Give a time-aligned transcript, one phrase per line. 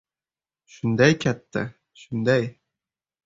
[0.75, 1.63] —Shunday, katta,
[1.99, 2.41] shunday!